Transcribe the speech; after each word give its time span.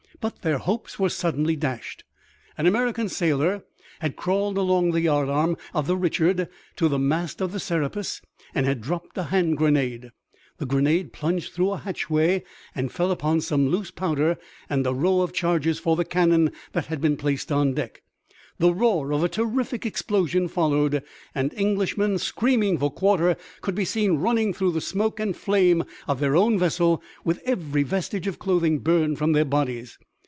But 0.19 0.43
their 0.43 0.59
hopes 0.59 0.99
were 0.99 1.09
suddenly 1.09 1.55
dashed. 1.55 2.03
An 2.55 2.67
American 2.67 3.09
sailor 3.09 3.63
had 4.01 4.15
crawled 4.15 4.55
along 4.55 4.91
the 4.91 5.01
yardarm 5.01 5.57
of 5.73 5.87
the 5.87 5.97
Richard 5.97 6.47
to 6.75 6.87
the 6.87 6.99
mast 6.99 7.41
of 7.41 7.51
the 7.51 7.59
Serapis 7.59 8.21
and 8.53 8.67
had 8.67 8.81
dropped 8.81 9.17
a 9.17 9.23
hand 9.23 9.57
grenade. 9.57 10.11
The 10.59 10.67
grenade 10.67 11.11
plunged 11.11 11.53
through 11.53 11.71
a 11.71 11.77
hatchway 11.79 12.43
and 12.75 12.91
fell 12.91 13.09
upon 13.09 13.41
some 13.41 13.69
loose 13.69 13.89
powder 13.89 14.37
and 14.69 14.85
a 14.85 14.93
row 14.93 15.21
of 15.21 15.33
charges 15.33 15.79
for 15.79 15.95
the 15.95 16.05
cannon 16.05 16.51
that 16.73 16.85
had 16.85 17.01
been 17.01 17.17
placed 17.17 17.51
on 17.51 17.73
deck. 17.73 18.03
The 18.59 18.75
roar 18.75 19.11
of 19.13 19.23
a 19.23 19.29
terrific 19.29 19.87
explosion 19.87 20.47
followed, 20.47 21.01
and 21.33 21.51
Englishmen, 21.55 22.19
screaming 22.19 22.77
for 22.77 22.91
quarter, 22.91 23.37
could 23.61 23.73
be 23.73 23.85
seen 23.85 24.17
running 24.19 24.53
through 24.53 24.73
the 24.73 24.81
smoke 24.81 25.19
and 25.19 25.35
flame 25.35 25.83
of 26.07 26.19
their 26.19 26.35
own 26.35 26.59
vessel 26.59 27.01
with 27.25 27.41
every 27.43 27.81
vestige 27.81 28.27
of 28.27 28.37
clothing 28.37 28.77
burned 28.77 29.17
from 29.17 29.31
their 29.31 29.45
bodies. 29.45 29.97